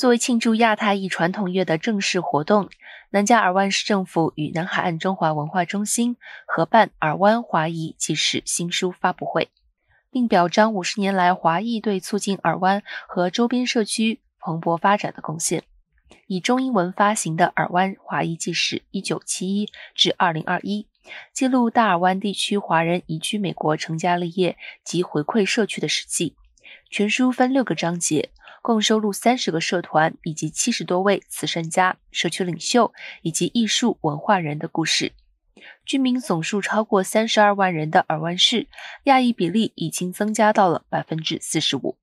[0.00, 2.70] 作为庆祝亚太裔传统月的正式活动，
[3.10, 9.50] 南加尔湾市政府与南海岸中华文化中心合办尔湾华裔纪事新书发布会，
[10.10, 15.64] 并表彰五十年来华裔对促进尔湾和周边社区蓬勃发展的贡献。
[16.26, 20.86] 以中英文发行的《尔湾华裔纪事（一九七一至二零二一）》，
[21.34, 26.36] 记录大尔湾地区华人移居美国成家立业及回馈社区的史记。
[26.88, 28.30] 全书分六个章节，
[28.62, 32.92] 共收录三十个社团以及七十多位慈善家、社区领袖
[33.22, 35.12] 以及艺术文化人的故事。
[35.84, 38.68] 居民总数超过三十二万人的尔湾市，
[39.04, 41.96] 亚裔比例已经增加到了百分之四十五。